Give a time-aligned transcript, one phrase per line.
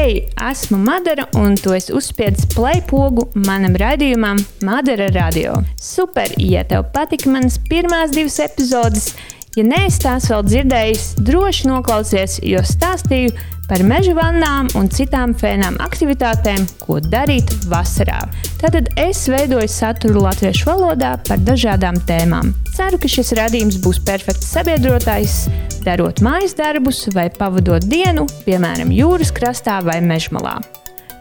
[0.00, 5.58] Hei, esmu Madara, un tu esi uzspiedis play pogu manam raidījumam Madara Radio.
[5.76, 9.10] Super, ja tev patika manas pirmās divas epizodes,
[9.56, 13.34] ja neesi tās vēl dzirdējis, droši noklausies, jo stāstīju
[13.70, 18.24] par meža vannām un citām fēnām aktivitātēm, ko darīt vasarā.
[18.58, 22.50] Tātad es veidoju saturu latviešu valodā par dažādām tēmām.
[22.74, 25.44] Ceru, ka šis radījums būs perfekts sabiedrotājs,
[25.86, 30.58] darot mājas darbus vai pavadot dienu, piemēram, jūras krastā vai mežmalā.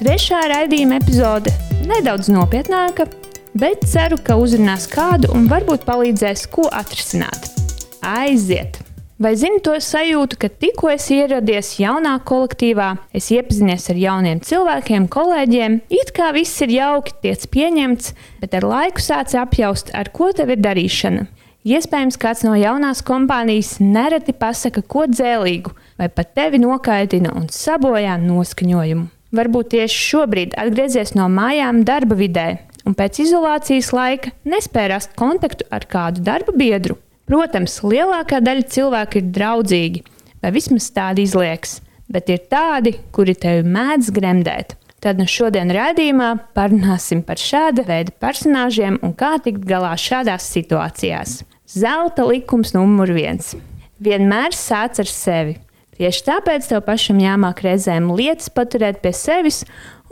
[0.00, 1.52] Trešā raidījuma epizode
[1.88, 3.08] nedaudz nopietnāka,
[3.56, 7.63] bet ceru, ka uzrunās kādu un varbūt palīdzēs, ko atrisināt.
[8.04, 8.76] Aiziet!
[9.16, 15.06] Vai zini to sajūtu, ka tikko esi ieradies jaunā kolektīvā, esi iepazinies ar jauniem cilvēkiem,
[15.08, 18.10] kolēģiem, it kā viss ir jauki, tiec pieņemts,
[18.42, 21.24] bet ar laiku sāc apjaust, ar ko tev ir darīšana.
[21.64, 28.18] Iespējams, kāds no jaunās kompānijas nereti pasaka ko dzēlīgu, vai pat tevi nokaitina un sabojā
[28.20, 29.08] noskaņojumu.
[29.34, 32.48] Varbūt tieši šobrīd atgriezies no mājām darba vidē,
[32.84, 36.98] un pēc izolācijas laika nespēj rast kontaktu ar kādu darba biedru.
[37.24, 40.04] Protams, lielākā daļa cilvēku ir draudzīgi,
[40.44, 41.78] vai vismaz tādi izlieks,
[42.12, 44.74] bet ir tādi, kuri tevi mēdz gremdēt.
[45.04, 51.42] Tad nu šodien redzējumā parunāsim par šāda veida personāžiem un kā tikt galā šādās situācijās.
[51.68, 53.54] Zelta likums numur viens.
[54.04, 55.58] Vienmēr sāc ar sevi.
[55.96, 59.62] Tieši tāpēc tev pašam jāmāk reizēm lietas paturēt pie sevis,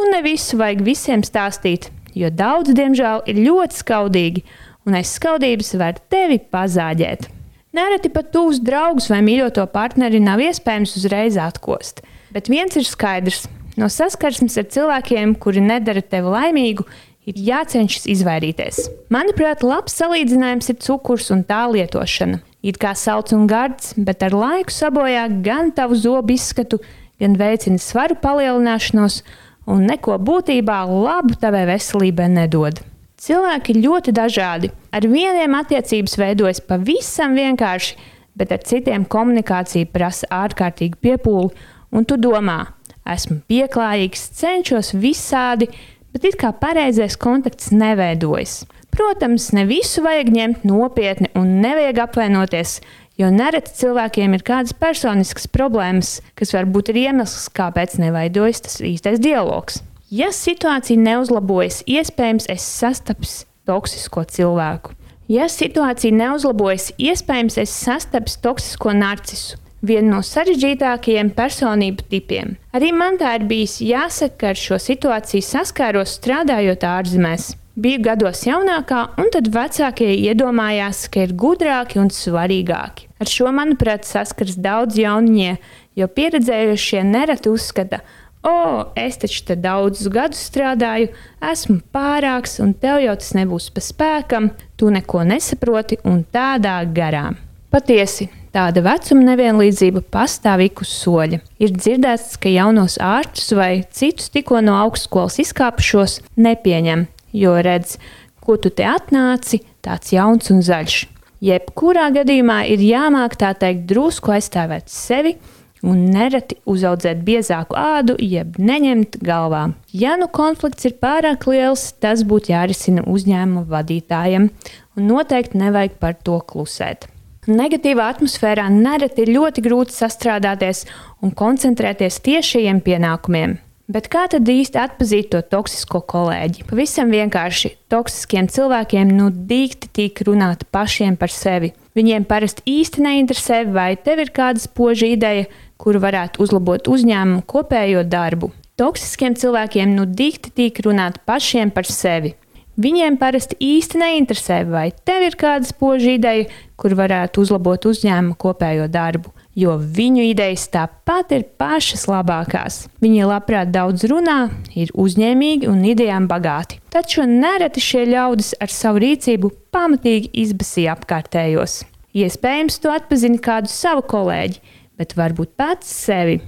[0.01, 4.45] un ne visu vajag visiem stāstīt, jo daudz, diemžēl, ir ļoti skaudīgi
[4.87, 7.29] un aiz skaudības var tevi pazāģēt.
[7.73, 12.03] Nereti pat tuvs draugus vai mīļoto partneri nav iespējams uzreiz atkost.
[12.33, 13.47] Bet viens ir skaidrs:
[13.81, 16.85] no saskarsmes ar cilvēkiem, kuri nedara tevi laimīgu,
[17.29, 18.83] ir jācenšas izvairīties.
[19.15, 22.43] Manuprāt, labs salīdzinājums ir cukurs un tā lietošana.
[22.63, 26.79] It kā salds un gards, bet ar laiku sabojā gan tavu zobu izskatu,
[27.23, 29.23] gan veicina svaru palielināšanos,
[29.71, 32.83] un neko būtībā labu tavai veselībai nedod.
[33.23, 34.73] Cilvēki ir ļoti dažādi.
[34.91, 37.95] Ar vieniem attiecības veidojas pavisam vienkārši,
[38.35, 41.53] bet ar citiem komunikācija prasa ārkārtīgi piepūli,
[41.95, 42.73] un tu domā,
[43.07, 45.69] esmu pieklājīgs, cenšos visādi,
[46.11, 48.65] bet it kā pareizais kontakts neveidojas.
[48.93, 52.75] Protams, ne visu vajag ņemt nopietni un nevajag apvainoties,
[53.23, 59.23] jo nereti cilvēkiem ir kādas personiskas problēmas, kas var būt iemesls, kāpēc neveidojas tas īstais
[59.23, 59.85] dialogs.
[60.13, 64.93] Ja situācija neuzlabojas, iespējams, es sastaps toksisko cilvēku.
[65.33, 69.57] Ja situācija neuzlabojas, iespējams, es sastaps toksisko narcisu.
[69.81, 72.53] Vienu no sarežģītākajiem personību tipiem.
[72.77, 77.55] Arī man tā ir bijis jāsaka, ka ar šo situāciju saskāros strādājot ārzemēs.
[77.81, 83.09] Biju gados jaunākā, un tad vecākie iedomājās, ka ir gudrāki un svarīgāki.
[83.17, 85.57] Ar šo, manuprāt, saskars daudz jauniņie,
[85.97, 91.13] jo pieredzējušie nereti uzskata, ka O, es taču te daudzus gadus strādāju,
[91.47, 97.29] esmu pārāks, un tev jau tas nebūs pa spēkam, tu neko nesaproti un tādā garā.
[97.71, 101.39] Patiesi, tāda vecuma nevienlīdzība pastāv ik uz soļa.
[101.63, 107.07] Ir dzirdēts, ka jaunos āršus vai citus tikko no augstskolas izkāpušos nepieņem,
[107.39, 107.95] jo redz,
[108.43, 111.05] ko tu te atnāci, tāds jauns un zaļš.
[111.43, 115.39] Jebkurā gadījumā ir jāmāk tā teikt drusku aizstāvēt sevi
[115.83, 119.65] un nereti uzaudzēt biezāku ādu, jeb neņemt galvā.
[119.93, 124.49] Ja nu konflikts ir pārāk liels, tas būtu jārisina uzņēmuma vadītājiem,
[124.97, 127.09] un noteikti nevajag par to klusēt.
[127.51, 130.85] Negatīvā atmosfērā nereti ir ļoti grūti sastrādāties
[131.27, 133.59] un koncentrēties tiešajiem pienākumiem.
[133.93, 136.63] Bet kā tad īsti atzīt to toksisko kolēģi?
[136.71, 141.73] Pavisam vienkārši toksiskiem cilvēkiem nu dīkti tīk runāt pašiem par sevi.
[141.99, 148.05] Viņiem parasti īsti neinteresē, vai tev ir kāda spoža ideja, kuru varētu uzlabot uzņēmumu kopējo
[148.09, 148.53] darbu.
[148.81, 152.33] Toksiskiem cilvēkiem nu dikti tīk runāt pašiem par sevi.
[152.81, 156.47] Viņiem parasti īsti neinteresē, vai tev ir kāda spoža ideja,
[156.81, 162.87] kur varētu uzlabot uzņēmumu kopējo darbu, jo viņu idejas tāpat ir pašas labākās.
[163.05, 166.81] Viņi labprāt daudz runā, ir uzņēmīgi un idejām bagāti.
[166.89, 171.83] Taču nereti šie ļaudis ar savu rīcību pamatīgi izbasīja apkārtējos.
[172.13, 174.59] Iespējams, tu atpazini kādu savu kolēģi,
[175.01, 176.43] bet varbūt pats sevi.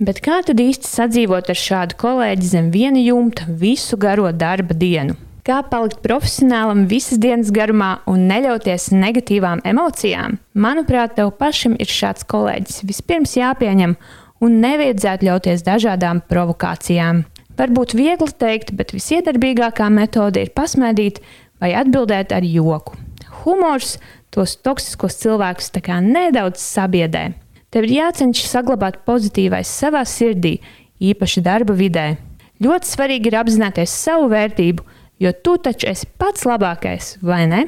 [0.00, 5.18] Bet kā tad īsti sadzīvot ar šādu kolēģi zem viena jumta visu garo darba dienu?
[5.44, 10.38] Kā palikt profesionālam visas dienas garumā un neļauties negatīvām emocijām?
[10.56, 12.80] Manuprāt, tev pašam ir šāds kolēģis.
[12.88, 13.92] Vispirms jāpieņem
[14.40, 17.26] un nevajadzētu ļauties dažādām provokācijām.
[17.60, 21.20] Varbūt viegli teikt, bet visiedarbīgākā metode ir pasmaidīt
[21.60, 22.96] vai atbildēt ar joku.
[23.44, 23.98] Humors
[24.34, 25.70] tos toksiskos cilvēkus
[26.02, 27.32] nedaudz sabiedē.
[27.70, 30.60] Tev ir jācenšas saglabāt pozitīvais savā sirdī,
[31.00, 32.16] īpaši darba vidē.
[32.62, 34.82] Ļoti svarīgi ir apzināties savu vērtību,
[35.18, 37.64] jo tu taču esi pats labākais, vai ne?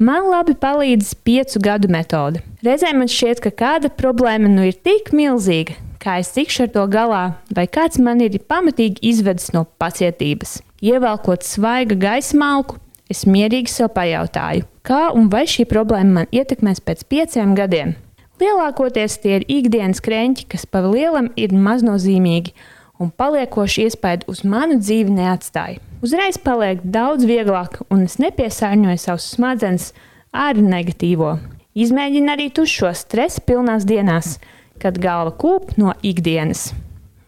[0.00, 2.40] Man labi palīdz piecu gadu metode.
[2.64, 6.84] Reizēm man šķiet, ka kāda problēma nu ir tik milzīga, kā es tikšu ar to
[6.92, 10.58] galā, vai kāds man ir pamatīgi izvedis no pacietības.
[10.80, 12.78] Ievelkot svaiga gaisa malku,
[13.12, 17.94] es mierīgi sev pajautāju, kā un vai šī problēma man ietekmēs pēc pieciem gadiem.
[18.40, 22.54] Lielākoties tie ir ikdienas krēķi, kas pa lielam ir maznozīmīgi
[23.00, 25.80] un paliekoši iespaidu uz manu dzīvi neatstāja.
[26.00, 29.90] Uzreiz paliek daudz vieglāk, un es nepiesārņoju savus smadzenes
[30.32, 31.34] ar negatīvo.
[31.76, 34.38] Izmēģini arī tu šo stresu pilnās dienās,
[34.80, 36.70] kad galva kūp no ikdienas.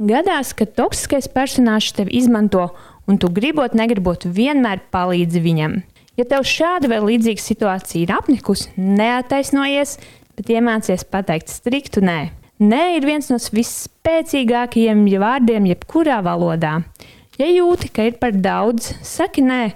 [0.01, 2.71] Gadās, ka toksiskais personāžs tevi izmanto,
[3.07, 5.83] un tu gribot, negribot, vienmēr palīdzi viņam.
[6.23, 9.97] Ja tev šāda vai līdzīga situācija ir apnikusi, neataisnojies,
[10.39, 12.29] bet iemācies pateikt striktu nē.
[12.63, 16.77] Nē ir viens no visspēcīgākajiem vārdiem jebkurā valodā.
[17.43, 19.73] Ja jūti, ka ir par daudz, saki nē,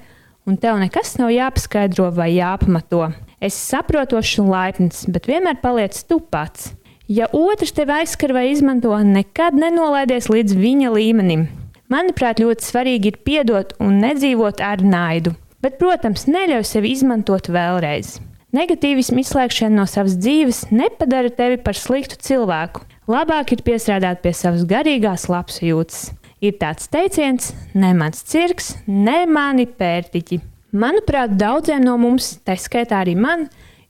[0.46, 3.08] un tev nekas nav jāpaskaidro vai jāpamato.
[3.42, 6.76] Es saprotošs un laipns, bet vienmēr paliec tu pats.
[7.10, 11.48] Ja otrs tevi aizskar vai izmanto, nekad nenolaidies līdz viņa līmenim.
[11.90, 15.34] Manuprāt, ļoti svarīgi ir piedot un nedzīvot ar naidu,
[15.66, 18.20] bet, protams, neļauj sevi izmantot vēlreiz.
[18.54, 22.84] Negatīvismu izslēgšana no savas dzīves nepadara tevi par sliktu cilvēku.
[23.10, 26.12] Labāk ir piestrādāt pie savas garīgās labsajūtas.
[26.46, 30.38] Ir tāds teiciens, ne mans cirks, ne mani pērtiķi.
[30.76, 33.46] Manuprāt, daudziem no mums, tā skaitā arī man,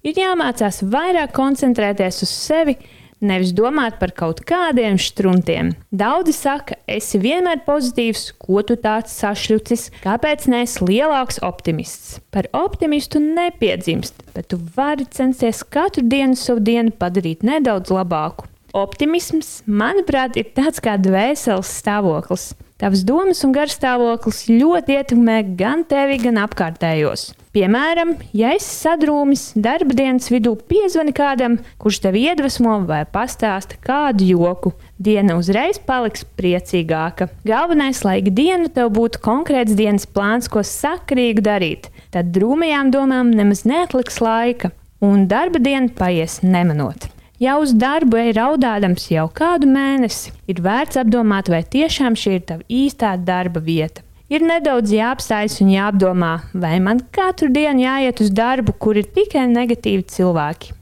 [0.06, 2.76] ir jāmācās vairāk koncentrēties uz sevi,
[3.20, 5.72] nevis domāt par kaut kādiem struntiem.
[5.90, 12.18] Daudzi saka, esi vienmēr pozitīvs, ko tu tāds sašļucis, kāpēc neesi lielāks optimists.
[12.34, 18.50] Par optimistu nepiedzimst, bet tu vari censties katru dienu savu dienu padarīt nedaudz labāku.
[18.76, 22.50] Optimisms, manuprāt, ir tāds kā dvēseles stāvoklis.
[22.76, 27.30] Tavas domas un garstāvoklis ļoti ietekmē gan tevi, gan apkārtējos.
[27.56, 34.28] Piemēram, ja esi sadrūmis darba dienas vidū, piezvani kādam, kurš tev iedvesmo vai pastāsta kādu
[34.28, 34.74] joku.
[35.00, 37.30] Diena uzreiz paliks priecīgāka.
[37.48, 41.88] Galvenais, lai ikdienu tev būtu konkrēts dienas plāns, ko sakrīgi darīt.
[42.12, 47.08] Tad drūmajām domām nemaz neatliks laika, un darba diena paies nemanot.
[47.36, 52.44] Ja uz darbu ej raudādams jau kādu mēnesi, ir vērts apdomāt, vai tiešām šī ir
[52.48, 54.00] tava īstā darba vieta.
[54.32, 59.44] Ir nedaudz jāapstājas un jāapdomā, vai man katru dienu jāiet uz darbu, kur ir tikai
[59.52, 60.72] negatīvi cilvēki.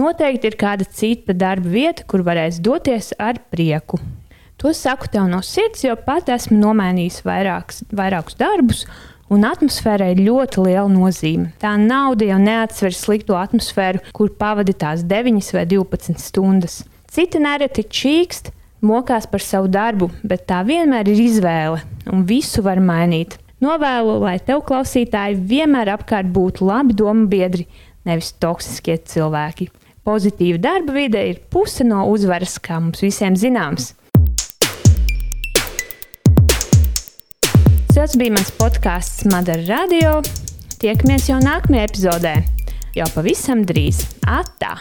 [0.00, 4.00] Noteikti ir kāda cita darba vieta, kur varēs doties ar prieku.
[4.58, 8.86] To saku tev no sirds, jo pat esmu nomainījis vairākus, vairākus darbus,
[9.32, 11.52] un atmosfērai ļoti liela nozīme.
[11.62, 16.80] Tā nauda jau neatsver slikto atmosfēru, kur pavadi tās 9 vai 12 stundas.
[17.08, 18.52] Citi nereti čīkst,
[18.84, 21.82] mokās par savu darbu, bet tā vienmēr ir izvēle,
[22.12, 23.38] un visu var mainīt.
[23.64, 27.66] Novēlu, lai tev klausītāji vienmēr apkārt būtu labi domu biedri,
[28.06, 29.66] nevis toksiskie cilvēki.
[30.06, 33.90] Pozitīva darba vide ir puse no uzvaras, kā mums visiem zināms.
[37.98, 40.12] Tas bija mans podkāsts Madara Radio.
[40.78, 42.36] Tiekamies jau nākamajā epizodē,
[42.94, 44.04] jau pavisam drīz.
[44.22, 44.76] Atā!